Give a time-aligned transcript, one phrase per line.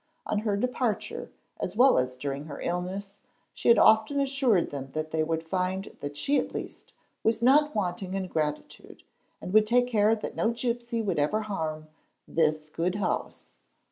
[0.25, 1.29] On her departure,
[1.59, 3.19] as well as during her illness,
[3.53, 6.93] she had often assured them that they would find that | she at least
[7.23, 9.03] was not wanting in gratitude
[9.39, 11.87] and would take care that no q gipsy would ever harm
[12.27, 13.59] "this good house.""